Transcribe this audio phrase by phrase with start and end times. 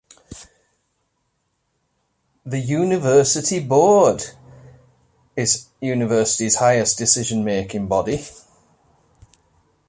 [2.43, 4.23] The "University Board"
[5.35, 8.25] is the University's highest decision-making body.